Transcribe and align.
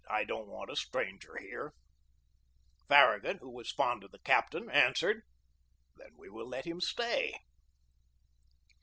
I 0.09 0.23
don't 0.23 0.47
want 0.47 0.71
a 0.71 0.75
stranger 0.75 1.37
here/' 1.39 1.73
Farragut, 2.89 3.37
who 3.37 3.51
was 3.51 3.71
fond 3.71 4.03
of 4.03 4.09
the 4.09 4.17
captain, 4.17 4.67
answered: 4.67 5.21
"Then 5.95 6.15
we 6.17 6.27
will 6.27 6.47
let 6.47 6.65
him 6.65 6.81
stay." 6.81 7.37